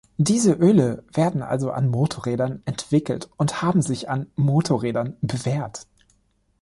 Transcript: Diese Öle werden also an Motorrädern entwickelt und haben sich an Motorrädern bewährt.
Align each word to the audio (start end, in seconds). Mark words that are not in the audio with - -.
Diese 0.17 0.53
Öle 0.53 1.03
werden 1.13 1.43
also 1.43 1.69
an 1.69 1.87
Motorrädern 1.87 2.63
entwickelt 2.65 3.29
und 3.37 3.61
haben 3.61 3.83
sich 3.83 4.09
an 4.09 4.31
Motorrädern 4.35 5.15
bewährt. 5.21 5.85